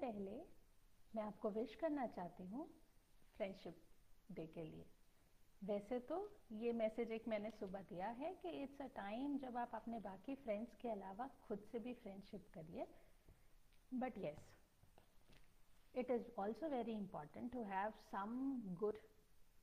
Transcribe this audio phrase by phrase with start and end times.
[0.00, 0.42] पहले
[1.14, 2.66] मैं आपको विश करना चाहती हूँ
[3.36, 3.82] फ्रेंडशिप
[4.32, 4.84] डे के लिए।
[5.62, 6.16] वैसे तो
[6.52, 10.34] ये मैसेज एक मैंने सुबह दिया है कि इट्स अ टाइम जब आप अपने बाकी
[10.34, 12.86] फ्रेंड्स के अलावा खुद से भी फ्रेंडशिप करिए।
[13.92, 14.52] But yes
[15.94, 18.36] it is also very important to have some
[18.80, 18.98] good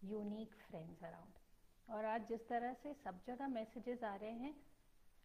[0.03, 1.39] unique friends around
[1.87, 4.55] और आज जिस तरह से सब जगह मैसेजेस आ रहे हैं,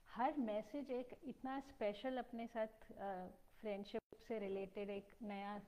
[0.09, 2.93] हर मैसेज एक इतना स्पेशल अपने साथ
[3.61, 5.59] फ्रेंडशिप से रिलेटेड एक नया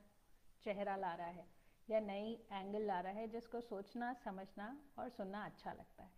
[0.63, 1.45] चेहरा ला रहा है,
[1.87, 6.11] या नई एंगल ला रहा है, जिसको सोचना, समझना और सुनना अच्छा लगता है।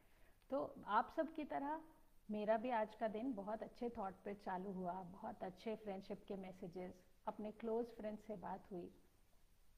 [0.50, 1.82] तो आप सब की तरह
[2.30, 6.36] मेरा भी आज का दिन बहुत अच्छे थॉट पे चालू हुआ, बहुत अच्छे फ्रेंडशिप के
[6.38, 6.94] मैसेजेस
[7.28, 8.90] अपने क्लोज फ्रेंड से बात हुई,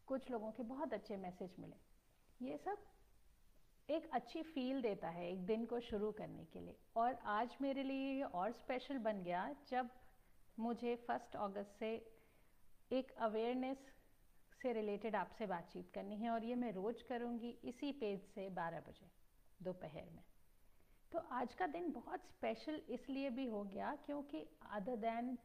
[0.08, 1.76] कुछ लोगों के बहुत अच्छे मैसेज मिले।
[2.40, 2.84] ये सब
[3.90, 7.84] एक अच्छी फील देता है एक दिन को शुरू करने के लिए। और आज मेरे
[7.84, 9.90] लिए ये और स्पेशल बन गया, जब
[10.60, 11.92] मुझे फ़र्स्ट अगस्त से
[12.92, 13.78] एक अवेयरनेस
[14.62, 18.80] से रिलेटेड आपसे बातचीत करनी है और ये मैं रोज़ करूँगी इसी पेज से 12
[18.80, 19.10] बजे,
[19.64, 20.24] दोपहर में।
[21.12, 25.38] तो आज का दिन बहुत स्पेशल इसलिए भी हो गया क्योंकि अदर देन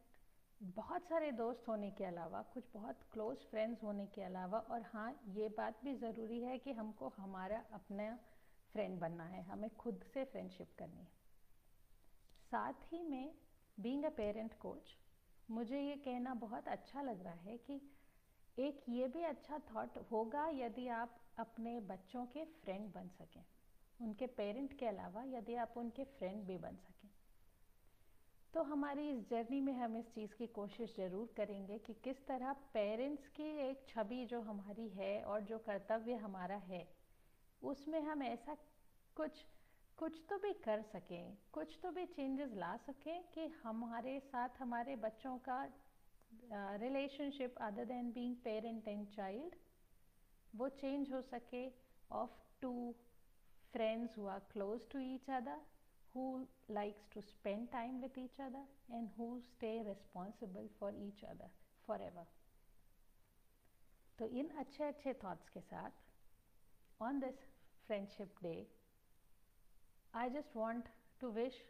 [0.61, 5.21] बहुत सारे दोस्त होने के अलावा, कुछ बहुत क्लोज फ्रेंड्स होने के अलावा और हाँ
[5.27, 8.19] ये बात भी ज़रूरी है कि हमको हमारा अपना
[8.73, 11.11] फ्रेंड बनना है, हमें खुद से फ्रेंडशिप करनी है।
[12.51, 13.33] साथ ही में
[13.79, 14.95] बीइंग अ पेरेंट कोच
[15.51, 17.81] मुझे ये कहना बहुत अच्छा लग रहा है कि
[18.57, 23.43] एक ये भी अच्छा थॉट होगा यदि आप अपने बच्चों के फ्रेंड बन सकें।
[23.99, 27.09] उनके पेरेंट के अलावा यदि आप उनके फ्रेंड भी बन सकें।
[28.53, 32.53] तो हमारी इस जर्नी में हम इस चीज़ की कोशिश ज़रूर करेंगे कि किस तरह
[32.73, 36.87] पेरेंट्स की एक छवि जो हमारी है और जो कर्तव्य हमारा है,
[37.61, 38.57] उसमें हम ऐसा
[39.15, 39.45] कुछ
[39.99, 44.95] कुछ तो भी कर सकें, कुछ तो भी चेंजेस ला सकें कि हमारे साथ हमारे
[45.05, 45.63] बच्चों का
[46.83, 49.55] relationship other than being parent and child
[50.53, 51.65] वो चेंज हो सके
[52.11, 52.71] of two
[53.73, 55.61] friends who are close to each other
[56.13, 61.49] who likes to spend time with each other and who stay responsible for each other
[61.87, 62.25] forever.
[64.19, 67.45] तो इन अच्छे अच्छे thoughts के साथ on this
[67.87, 68.55] friendship day
[70.13, 70.85] just want
[71.19, 71.63] to wish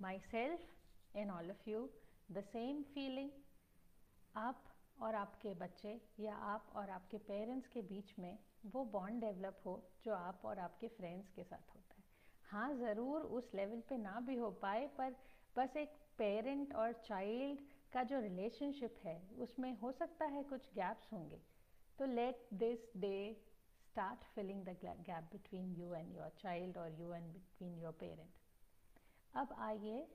[0.18, 1.88] myself and all of you
[2.32, 3.30] the same feeling
[4.36, 4.64] आप
[5.02, 9.90] और आपके बच्चे या आप और आपके पेरेंट्स के बीच में वो बॉन्ड डेवलप हो
[10.04, 12.04] जो आप और आपके फ्रेंड्स के साथ होता है।
[12.44, 15.16] हाँ ज़रूर उस लेवल पे ना भी हो पाए, पर
[15.56, 17.60] बस एक पेरेंट और चाइल्ड
[17.92, 21.40] का जो रिलेशनशिप है, उसमें हो सकता है कुछ गैप्स होंगे।
[21.98, 23.45] तो let this day
[23.96, 29.36] start filling the gap between you and your child और you and between your parent
[29.36, 30.06] अब आइए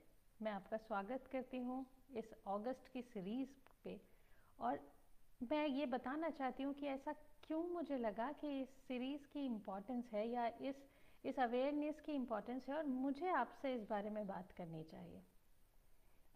[0.41, 1.85] मैं आपका स्वागत करती हूँ
[2.17, 3.99] इस अगस्त की सीरीज़ पे।
[4.59, 4.79] और
[5.51, 7.13] मैं ये बताना चाहती हूँ कि ऐसा
[7.47, 10.83] क्यों मुझे लगा कि इस सीरीज़ की इम्पोर्टेंस है या इस
[11.25, 15.21] इस अवेयरनेस की इम्पोर्टेंस है और मुझे आपसे इस बारे में बात करनी चाहिए।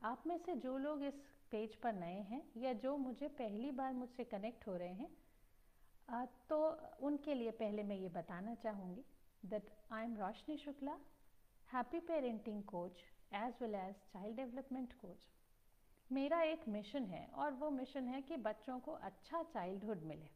[0.04, 3.94] आप में से जो लोग इस पेज पर नए हैं या जो मुझे पहली बार
[3.94, 5.25] मुझसे कनेक्ट हो रहे हैं
[6.50, 6.58] तो
[7.02, 9.04] उनके लिए पहले मैं ये बताना चाहूँगी
[9.46, 10.98] that I am Roshni Shukla
[11.74, 13.02] happy parenting coach
[13.34, 15.28] as well as child development coach
[16.12, 20.30] मेरा एक मिशन है और वो मिशन है कि बच्चों को अच्छा चाइल्डहुड मिले।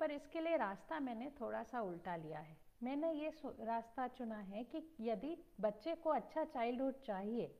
[0.00, 4.64] पर इसके लिए रास्ता मैंने थोड़ा सा उल्टा लिया है। मैंने ये रास्ता चुना है
[4.64, 7.54] कि यदि बच्चे को अच्छा चाइल्डहुड चाहिए,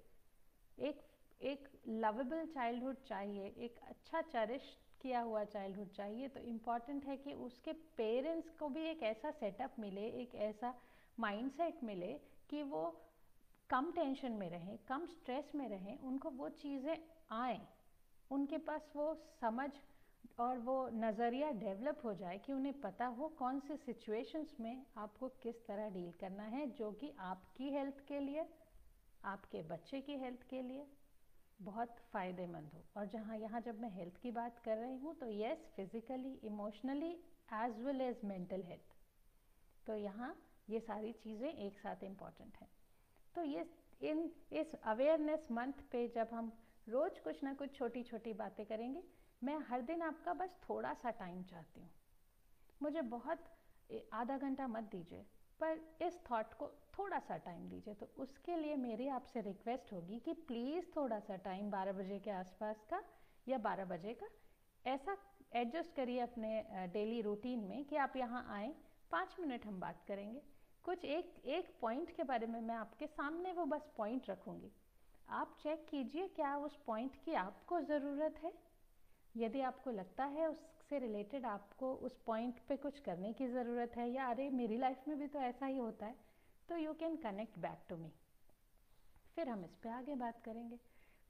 [0.78, 1.02] एक
[1.40, 4.62] एक लवेबल चाइल्डहुड चाहिए, एक अच्छा चरिश
[5.02, 9.74] किया हुआ चाइल्डहुड चाहिए। तो इंपॉर्टेंट है कि उसके पेरेंट्स को भी एक ऐसा सेटअप
[9.78, 10.74] मिले, एक ऐसा
[11.18, 12.12] माइंडसेट मिले
[12.50, 12.84] कि वो
[13.70, 16.96] कम टेंशन में रहें, कम स्ट्रेस में रहें, उनको वो चीज़ें
[17.32, 17.60] आए।
[18.30, 19.70] उनके पास वो समझ
[20.40, 25.28] और वो नज़रिया डेवलप हो जाए कि उन्हें पता हो कौन से सिचुएशंस में आपको
[25.42, 28.44] किस तरह डील करना है, जो कि आपकी हेल्थ के लिए,
[29.24, 30.86] आपके बच्चे की हेल्थ के लिए।
[31.60, 35.30] बहुत फ़ायदेमंद हो। और जहाँ यहाँ जब मैं हेल्थ की बात कर रही हूँ तो
[35.30, 37.10] yes physically emotionally
[37.54, 38.94] as well as mental health
[39.86, 40.34] तो यहाँ
[40.68, 42.68] ये सारी चीज़ें एक साथ इंपॉर्टेंट हैं।
[43.34, 43.64] तो ये,
[44.02, 46.52] इन, इस अवेयरनेस मंथ पे जब हम
[46.86, 49.02] रोज़ कुछ ना कुछ छोटी छोटी बातें करेंगे,
[49.42, 51.90] मैं हर दिन आपका बस थोड़ा सा टाइम चाहती हूँ।
[52.82, 53.44] मुझे बहुत
[54.12, 55.24] आधा घंटा मत दीजिए,
[55.60, 60.18] पर इस थॉट को थोड़ा सा टाइम दीजिए। तो उसके लिए मेरी आपसे रिक्वेस्ट होगी
[60.18, 63.02] कि प्लीज़ थोड़ा सा टाइम 12 बजे के आसपास का
[63.48, 64.26] या 12 बजे का
[64.84, 65.16] ऐसा
[65.56, 66.62] एडजस्ट करिए अपने
[66.92, 68.74] डेली रूटीन में कि आप यहाँ आए,
[69.10, 70.42] पाँच मिनट हम बात करेंगे।
[70.84, 74.70] कुछ एक एक पॉइंट के बारे में मैं आपके सामने वो बस पॉइंट रखूँगी।
[75.30, 78.52] आप चेक कीजिए क्या उस पॉइंट की आपको ज़रूरत है।
[79.36, 84.08] यदि आपको लगता है उससे रिलेटेड आपको उस पॉइंट पे कुछ करने की ज़रूरत है
[84.10, 86.14] या अरे मेरी लाइफ में भी तो ऐसा ही होता है
[86.68, 88.12] तो you can connect back to me
[89.36, 90.78] फिर हम इस पर आगे बात करेंगे।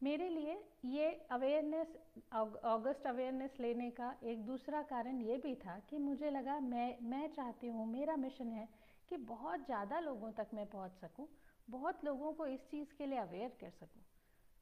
[0.00, 0.54] मेरे लिए
[0.86, 1.96] ये अवेयरनेस
[2.32, 7.28] अगस्त अवेयरनेस लेने का एक दूसरा कारण ये भी था कि मुझे लगा मैं मैं
[7.28, 8.68] चाहती हूँ, मेरा मिशन है
[9.08, 11.28] कि बहुत ज़्यादा लोगों तक मैं पहुँच सकूँ,
[11.68, 14.02] बहुत लोगों को इस चीज़ के लिए अवेयर कर सकूँ।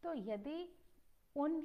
[0.03, 0.69] तो यदि
[1.37, 1.63] उन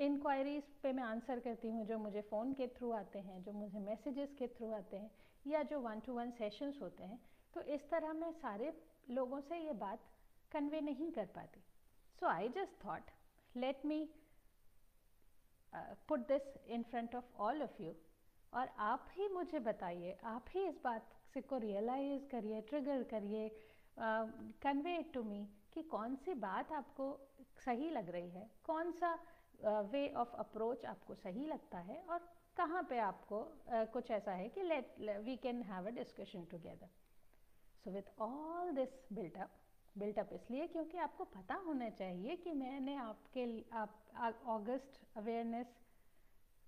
[0.00, 3.78] इंक्वायरीज पे मैं आंसर करती हूँ जो मुझे फ़ोन के थ्रू आते हैं, जो मुझे
[3.80, 5.10] मैसेजेस के थ्रू आते हैं,
[5.46, 7.20] या जो वन टू वन सेशंस होते हैं
[7.54, 8.72] तो इस तरह मैं सारे
[9.10, 10.00] लोगों से ये बात
[10.52, 11.64] कन्वे नहीं कर पाती।
[12.20, 13.10] So I just thought
[13.56, 14.08] let me
[16.08, 17.94] put this in front of all of you
[18.52, 23.48] और आप ही मुझे बताइए आप ही इस बात से को रियलाइज़ करिए ट्रिगर करिए
[24.62, 27.10] कन्वे इट टू मी कि कौन सी बात आपको
[27.64, 29.12] सही लग रही है कौन सा
[29.92, 33.40] वे ऑफ़ अप्रोच आपको सही लगता है और कहाँ पे आपको
[33.72, 34.94] uh, कुछ ऐसा है कि let
[35.24, 36.88] we can have a discussion together
[37.84, 39.50] so with all this built up
[39.98, 45.66] built up इसलिए क्योंकि आपको पता होना चाहिए कि मैंने आपके आप ऑगस्ट अवेयरनेस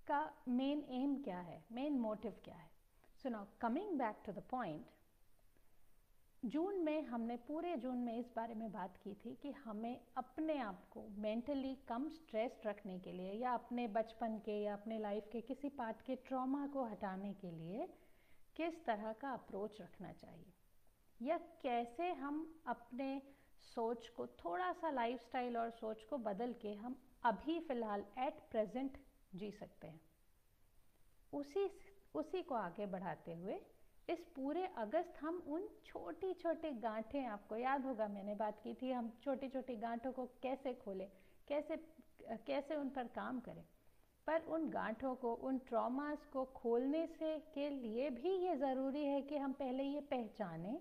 [0.07, 2.71] का मेन एम क्या है मेन मोटिव क्या है?
[3.23, 4.87] So now coming back to the point
[6.45, 10.59] June में हमने, पूरे जून में इस बारे में बात की थी कि हमें अपने
[10.59, 15.29] आप को मेंटली कम स्ट्रेस रखने के लिए या अपने बचपन के या अपने लाइफ
[15.33, 17.87] के किसी पार्ट के ट्रॉमा को हटाने के लिए
[18.57, 20.53] किस तरह का अप्रोच रखना चाहिए?
[21.21, 23.21] या कैसे हम अपने
[23.75, 28.99] सोच को थोड़ा सा लाइफस्टाइल और सोच को बदल के हम अभी फ़िलहाल एट प्रेजेंट
[29.35, 30.01] जी सकते हैं।
[31.33, 31.71] उसी
[32.15, 33.61] उसी को आगे बढ़ाते हुए
[34.09, 38.91] इस पूरे अगस्त हम उन छोटी छोटी गांठें, आपको याद होगा मैंने बात की थी
[38.91, 41.09] हम छोटी छोटी गांठों को कैसे खोलें,
[41.49, 41.77] कैसे
[42.47, 43.65] कैसे उन पर काम करें।
[44.27, 49.21] पर उन गांठों को, उन ट्रॉमास को खोलने से के लिए भी ये ज़रूरी है
[49.23, 50.81] कि हम पहले ये पहचानें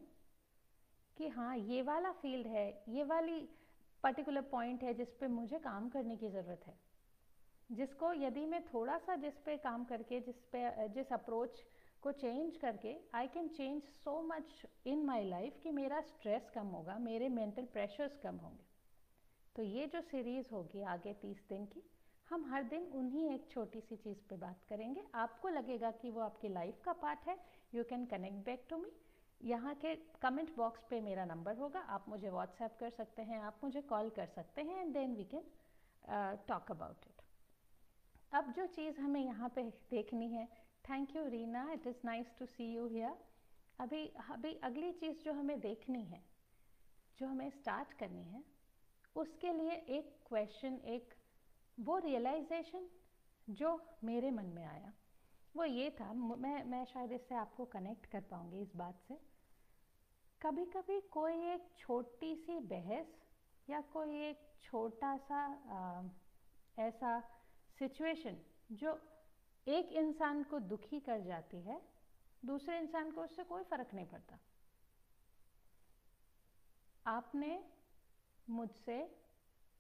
[1.20, 3.40] कि हाँ ये वाला फ़ील्ड है, ये वाली
[4.04, 6.78] पर्टिकुलर पॉइंट है जिस पे मुझे काम करने की ज़रूरत है।
[7.72, 11.64] जिसको यदि मैं थोड़ा सा जिस पे काम करके, जिस पे, जिस अप्रोच
[12.02, 16.68] को चेंज करके I can change so much in my life कि मेरा स्ट्रेस कम
[16.68, 18.66] होगा, मेरे मेंटल प्रेशर्स कम होंगे।
[19.56, 21.84] तो ये जो सीरीज़ होगी आगे तीस दिन की,
[22.30, 26.22] हम हर दिन उन्हीं एक छोटी सी चीज़ पे बात करेंगे। आपको लगेगा कि वो
[26.22, 27.38] आपकी लाइफ का पार्ट है।
[27.76, 28.92] You can connect back to me
[29.42, 33.60] यहाँ के कमेंट बॉक्स पे मेरा नंबर होगा। आप मुझे व्हाट्सएप कर सकते हैं, आप
[33.64, 35.44] मुझे कॉल कर सकते हैं and then we can
[36.48, 37.22] talk about it
[38.34, 40.46] अब जो चीज़ हमें यहाँ पे देखनी है
[40.90, 43.18] thank you Reena it is nice to see you here
[43.80, 46.22] अभी अभी अगली चीज़ जो हमें देखनी है,
[47.20, 48.44] जो हमें स्टार्ट करनी है,
[49.16, 51.14] उसके लिए एक क्वेश्चन एक
[51.78, 52.88] वो रियलाइजेशन
[53.48, 54.94] जो मेरे मन में आया।
[55.56, 59.18] वो ये था, मैं मैं शायद इससे आपको कनेक्ट कर पाऊँगी इस बात से।
[60.42, 63.08] कभी कभी कोई एक छोटी सी बहस
[63.70, 65.40] या कोई एक छोटा सा
[65.70, 66.04] आ,
[66.82, 67.20] ऐसा
[67.80, 68.38] सिचुएशन
[68.72, 69.00] जो
[69.68, 71.82] एक इंसान को दुखी कर जाती है
[72.46, 74.40] दूसरे इंसान को उससे कोई फ़र्क नहीं पड़ता।
[77.06, 77.64] आपने
[78.50, 79.00] मुझसे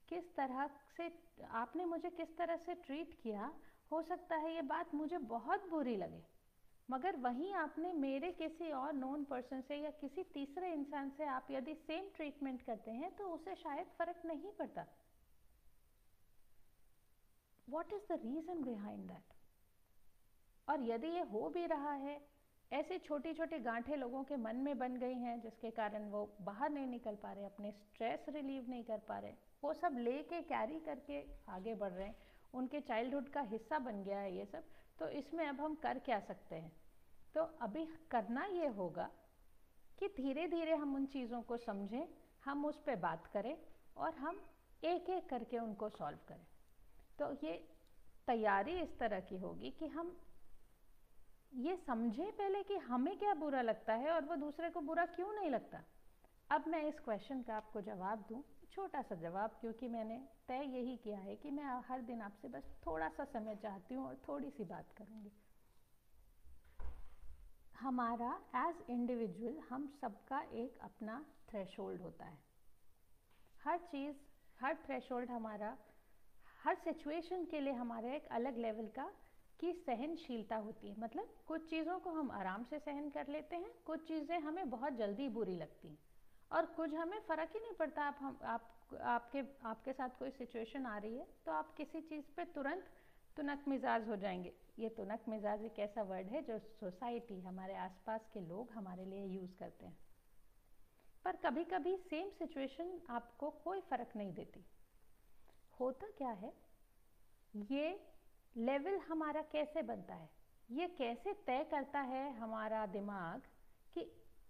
[0.09, 0.67] किस तरह
[0.97, 1.11] से
[1.51, 3.53] आपने मुझे किस तरह से ट्रीट किया?
[3.91, 6.38] हो सकता है ये बात मुझे बहुत बुरी लगे।
[6.89, 11.47] मगर वहीं आपने मेरे किसी और नोन पर्सन से या किसी तीसरे इंसान से आप
[11.51, 14.85] यदि सेम ट्रीटमेंट करते हैं तो उसे शायद फ़र्क नहीं पड़ता।
[17.67, 19.33] What is the reason behind that
[20.67, 22.19] और यदि ये हो भी रहा है,
[22.71, 26.69] ऐसे छोटी छोटी गांठें लोगों के मन में बन गई हैं, जिसके कारण वो बाहर
[26.69, 30.79] नहीं निकल पा रहे, अपने स्ट्रेस रिलीव नहीं कर पा रहे, वो सब लेके कैरी
[30.79, 32.15] करके आगे बढ़ रहे हैं,
[32.53, 34.63] उनके चाइल्डहुड का हिस्सा बन गया है ये सब।
[34.99, 36.71] तो इसमें अब हम कर क्या सकते हैं?
[37.35, 39.09] तो अभी करना ये होगा
[39.99, 42.07] कि धीरे धीरे हम उन चीज़ों को समझें,
[42.45, 43.57] हम उस पर बात करें
[43.97, 44.41] और हम
[44.83, 46.45] एक एक करके उनको सॉल्व करें।
[47.19, 47.53] तो ये
[48.27, 50.17] तैयारी इस तरह की होगी कि हम
[51.53, 55.33] ये समझें पहले कि हमें क्या बुरा लगता है और वो दूसरे को बुरा क्यों
[55.33, 55.83] नहीं लगता?
[56.51, 58.41] अब मैं इस क्वेश्चन का आपको जवाब दूँ,
[58.71, 62.63] छोटा सा जवाब, क्योंकि मैंने तय यही किया है कि मैं हर दिन आपसे बस
[62.87, 65.31] थोड़ा सा समय चाहती हूँ और थोड़ी सी बात करूँगी।
[67.79, 72.37] हमारा एज इंडिविजुअल हम सबका एक अपना थ्रेशोल्ड होता है।
[73.63, 74.15] हर चीज़,
[74.61, 75.77] हर थ्रेशोल्ड हमारा,
[76.63, 79.11] हर सिचुएशन के लिए हमारा एक अलग लेवल का
[79.59, 83.71] की सहनशीलता होती है। मतलब कुछ चीज़ों को हम आराम से सहन कर लेते हैं,
[83.85, 86.08] कुछ चीज़ें हमें बहुत जल्दी बुरी लगती हैं।
[86.51, 90.85] और कुछ हमें फ़र्क ही नहीं पड़ता, आप हम, आप, आपके आपके साथ कोई सिचुएशन
[90.85, 92.85] आ रही है तो आप किसी चीज़ पे तुरंत
[93.37, 98.29] तुनक मिजाज हो जाएँगे। ये तुनक मिजाज एक ऐसा वर्ड है जो सोसाइटी हमारे आसपास
[98.33, 99.97] के लोग हमारे लिए यूज़ करते हैं।
[101.25, 104.65] पर कभी कभी सेम सिचुएशन आपको कोई फ़र्क नहीं देती।
[105.79, 106.53] होता क्या है?
[107.53, 107.99] ये
[108.55, 110.29] लेवल हमारा कैसे बनता है?
[110.69, 113.41] ये कैसे तय करता है हमारा दिमाग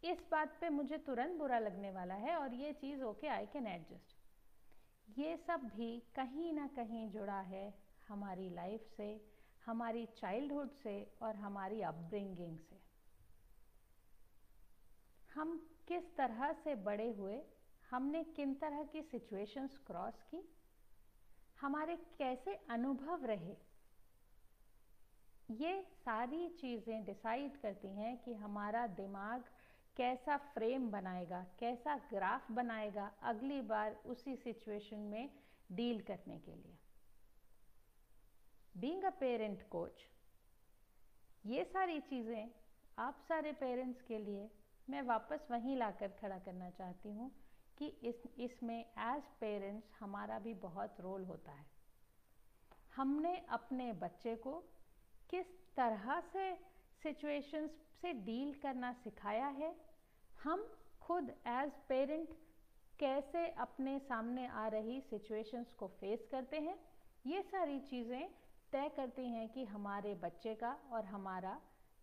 [0.04, 3.68] इस बात पे मुझे तुरंत बुरा लगने वाला है और ये चीज़ ओके आई कैन
[3.68, 4.18] एडजस्ट
[5.20, 7.74] ये सब भी कहीं ना कहीं जुड़ा है
[8.08, 9.10] हमारी लाइफ से,
[9.66, 12.80] हमारी चाइल्डहुड से और हमारी अपब्रिंगिंग से।
[15.34, 17.42] हम किस तरह से बड़े हुए,
[17.90, 20.44] हमने किन तरह की सिचुएशंस क्रॉस की,
[21.62, 23.56] हमारे कैसे अनुभव रहे,
[25.56, 29.44] ये सारी चीज़ें डिसाइड करती हैं कि हमारा दिमाग
[30.00, 35.30] कैसा फ्रेम बनाएगा, कैसा ग्राफ बनाएगा अगली बार उसी सिचुएशन में
[35.70, 36.78] डील करने के लिए।
[38.76, 40.06] बींग अ पेरेंट कोच
[41.46, 42.50] ये सारी चीज़ें
[42.98, 44.50] आप सारे पेरेंट्स के लिए
[44.88, 47.30] मैं वापस वहीं लाकर खड़ा करना चाहती हूँ
[47.78, 51.66] कि इस, इसमें एज पेरेंट्स हमारा भी बहुत रोल होता है।
[52.96, 54.58] हमने अपने बच्चे को
[55.30, 56.54] किस तरह से
[57.04, 59.76] सिचुएशंस से डील करना सिखाया है
[60.44, 60.64] हम
[61.02, 62.30] खुद एज पेरेंट
[63.00, 66.78] कैसे अपने सामने आ रही सिचुएशंस को फेस करते हैं?
[67.26, 68.30] ये सारी चीज़ें
[68.74, 71.60] तय करती हैं कि हमारे बच्चे का और हमारा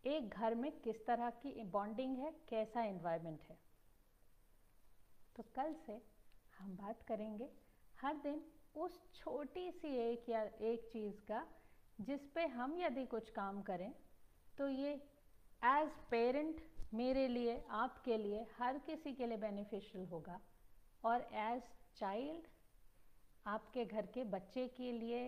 [0.07, 3.59] एक घर में किस तरह की बॉन्डिंग है, कैसा इन्वायरमेंट है।
[5.37, 6.00] तो कल से
[6.59, 7.49] हम बात करेंगे
[8.00, 8.43] हर दिन
[8.76, 11.47] उस छोटी सी एक या एक चीज़ का
[12.00, 13.93] जिस पे हम यदि कुछ काम करें
[14.59, 14.93] तो ये
[15.64, 16.61] एज पेरेंट
[16.97, 20.41] मेरे लिए आपके लिए हर किसी के लिए बेनिफिशियल होगा।
[21.05, 21.62] और एज
[21.97, 22.47] चाइल्ड
[23.47, 25.21] आपके घर के बच्चे के लिए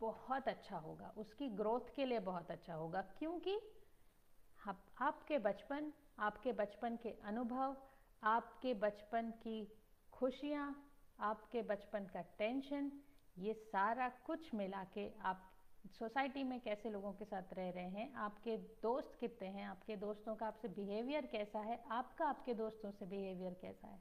[0.00, 3.58] बहुत अच्छा होगा। उसकी ग्रोथ के लिए बहुत अच्छा होगा। क्योंकि
[4.66, 7.76] आप, आपके बचपन आपके बचपन के अनुभव
[8.22, 9.58] आपके बचपन की
[10.12, 10.84] खुशियाँ
[11.20, 12.90] आपके बचपन का टेंशन
[13.38, 15.47] ये सारा कुछ मिला के आप
[15.86, 20.36] सोसाइटी में कैसे लोगों के साथ रह रहे हैं, आपके दोस्त कितने हैं, आपके दोस्तों
[20.36, 24.00] का आपसे बिहेवियर कैसा है, आपका आपके दोस्तों से बिहेवियर कैसा है?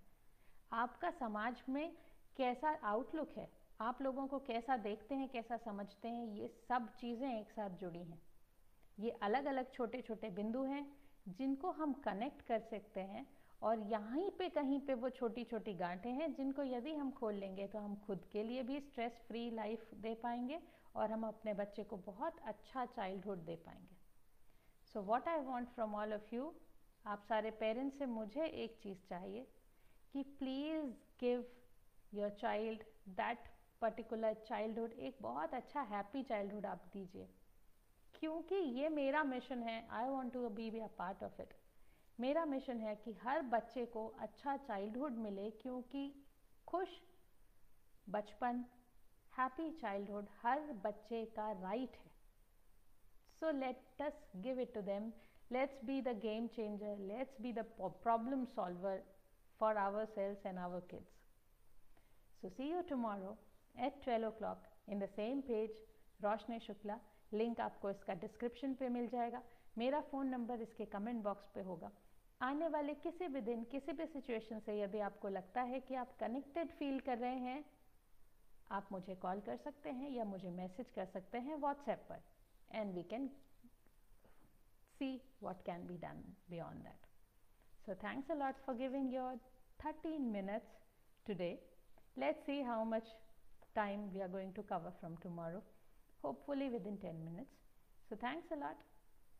[0.71, 1.97] आपका समाज में
[2.37, 3.49] कैसा आउटलुक है?
[3.81, 6.25] आप लोगों को कैसा देखते हैं, कैसा समझते हैं?
[6.25, 8.21] ये सब चीज़ें एक साथ जुड़ी हैं।
[8.99, 10.97] ये अलग अलग छोटे छोटे बिंदु हैं
[11.29, 13.27] जिनको हम कनेक्ट कर सकते हैं
[13.61, 17.67] और यहीं पे कहीं पे वो छोटी छोटी गांठें हैं जिनको यदि हम खोल लेंगे
[17.67, 20.59] तो हम खुद के लिए भी स्ट्रेस फ्री लाइफ दे पाएँगे
[20.97, 23.95] और हम अपने बच्चे को बहुत अच्छा चाइल्डहुड दे पाएँगे।
[24.93, 26.53] So what I want from all of you
[27.05, 29.47] आप सारे पेरेंट्स से मुझे एक चीज़ चाहिए
[30.13, 31.45] कि please give
[32.13, 32.83] your child
[33.17, 33.47] that
[33.81, 37.27] particular childhood एक बहुत अच्छा हैप्पी चाइल्डहुड आप दीजिए।
[38.15, 41.53] क्योंकि ये मेरा मिशन है I want to be be a part of it
[42.19, 46.13] मेरा मिशन है कि हर बच्चे को अच्छा चाइल्डहुड मिले, क्योंकि
[46.67, 46.89] खुश
[48.07, 48.63] बचपन
[49.37, 52.11] हैप्पी चाइल्डहुड हर बच्चे का राइट है।
[53.39, 55.11] So let us give it to them
[55.51, 59.03] let's be the game changer let's be the problem solver
[59.59, 63.37] for our selves and our kids so see you tomorrow
[63.85, 65.77] at twelve o'clock in the same page
[66.19, 66.99] Roshni Shukla
[67.33, 69.41] link आपको इसका description पे मिल जाएगा।
[69.77, 71.91] मेरा phone number इसके comment box पे होगा।
[72.41, 76.15] आने वाले किसी भी दिन, किसी भी सिचुएशन से यदि आपको लगता है कि आप
[76.19, 77.63] कनेक्टेड फील कर रहे हैं
[78.71, 82.23] आप मुझे कॉल कर सकते हैं या मुझे मैसेज कर सकते हैं व्हाट्सएप पर
[82.71, 83.27] and we can
[84.99, 85.09] see
[85.41, 87.05] what can be done beyond that
[87.85, 89.37] so thanks a lot for giving your
[89.85, 90.75] thirteen minutes
[91.25, 91.51] today
[92.17, 93.15] let's see how much
[93.75, 95.63] time we are going to cover from tomorrow
[96.23, 98.83] hopefully within ten minutes so thanks a lot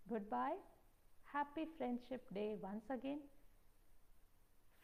[0.07, 0.59] good bye
[1.33, 3.29] happy friendship day once again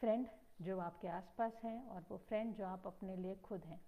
[0.00, 0.28] friend
[0.62, 3.80] जो आपके आस पास हैं और वो friend जो आप अपने लिए खुद हैं।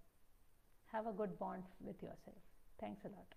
[0.96, 2.40] have a good bond with yourself.
[2.80, 3.36] Thanks a lot.